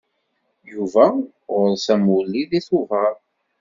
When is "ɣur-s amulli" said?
1.53-2.43